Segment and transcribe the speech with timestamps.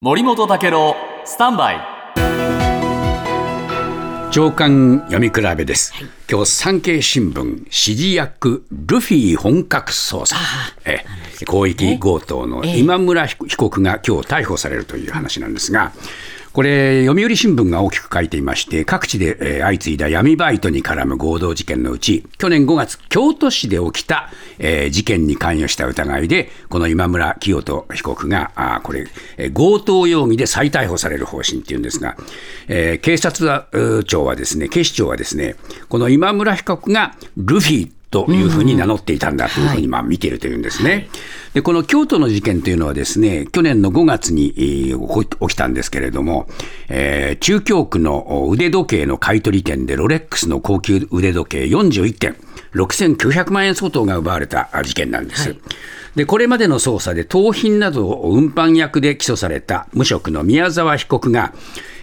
[0.00, 0.94] 森本武郎
[1.24, 1.80] スタンバイ。
[4.30, 5.92] 長官読み比べです、
[6.30, 10.36] 今日産経新聞指示役ルフィ本格捜査。
[10.84, 11.04] え
[11.40, 15.90] 広域強盗の今村被告が今日逮捕されるという話なんですが
[16.52, 29.06] これ読売新聞が大きく書いていまして各地で、相次いだ闇バイトに絡む合同事件のうち去年5月京都市で起きた、え事件に関与した疑いでこの今村清人被告があこれ、
[29.54, 32.16] 強盗容疑で再逮捕される方針っていうんですが、
[32.68, 35.56] え警察庁はですね警視庁はですね
[35.88, 41.08] この今村被告がルフィというふうに名乗っていたんだというふうにまあ見ているというんですね。
[41.52, 46.48] で、この京都の事件というのはですね、去年の5月にえー起きたんですけれども、
[46.88, 52.36] えー中京区の腕時計の買取店でロレックスの高級腕時計41点、
[52.74, 55.56] 6900万円相当が奪われたあ事件なんです。
[56.16, 61.52] で、これまでの捜査で盗品などを運搬役で起訴された無職の宮沢被告が、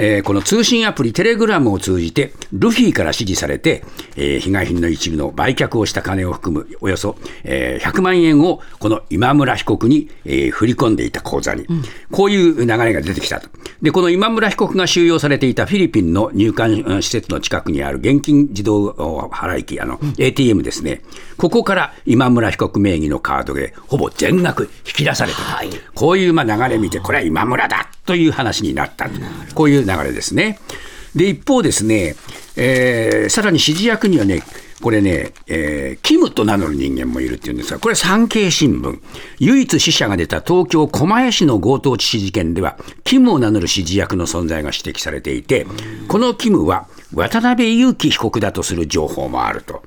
[0.00, 3.84] えーこの通信アプリテレグラムを通じて、ルフィから指示されて、
[4.16, 11.66] えー被害品の一部の売却をした金を含むおよそ、えー100万円をこの今村被告に、えー振り込んでいた口座に、
[12.12, 13.48] こういう流れが出てきたと。
[13.82, 21.02] で、この今村被告が収容されていたフィリピンの入管うん施設の近くにある現金自動払い機、あの、ATM ですね。
[21.36, 25.44] ここから今村被告名義のカードでほぼ全額引き出されたと。
[25.94, 29.08] こういうまあ流れ見て、これは今村だという話になった。
[29.54, 30.58] こういう流れですね。
[31.14, 32.16] で、一方ですね、
[32.56, 34.42] えーさらに指示役にはね、
[34.80, 38.98] これね、えーキムと名乗る人間もいるっていうんですが、これ産経新聞。
[39.38, 45.66] 唯一死者が出た東京狛江市の強盗致死事件では、キムを名乗る指示役の存在が指摘されていて、
[46.08, 49.82] このキムは渡辺裕樹被告だとする情報もあると。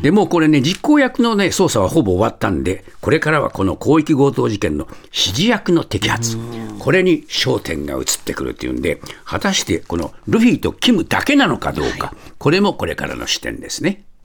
[0.00, 6.38] でもうこれね、実行役のね、捜査はほぼ終わったんで、これからはこの広域強盗事件の指示役の摘発、
[6.78, 14.04] これに焦点が移ってくるっていうんで、果たしてこのルフィとキムだけなのかどうか、これもこれからの視点ですね。